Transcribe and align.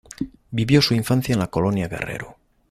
Vivió 0.49 0.81
su 0.81 0.95
infancia 0.95 1.33
en 1.33 1.37
la 1.37 1.51
Colonia 1.51 1.87
Guerrero. 1.87 2.37